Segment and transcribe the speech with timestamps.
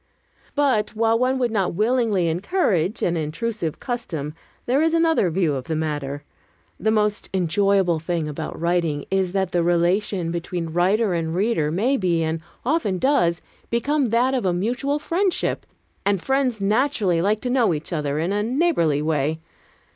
[0.55, 4.33] But while one would not willingly encourage an intrusive custom,
[4.65, 6.23] there is another view of the matter.
[6.79, 11.97] The most enjoyable thing about writing is that the relation between writer and reader may
[11.97, 15.67] be and often does become that of mutual friendship;
[16.03, 19.39] an friends naturally like to know each other in a neighborly way.